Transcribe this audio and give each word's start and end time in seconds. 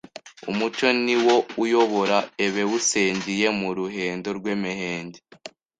Umuco 0.51 0.87
niwo 1.05 1.35
uyobore 1.63 2.17
ebewusengiye 2.45 3.47
mu 3.59 3.69
ruhendo 3.77 4.29
rw’emehenge 4.37 5.19